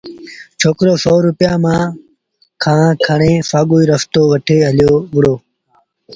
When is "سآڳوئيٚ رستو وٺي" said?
3.49-4.57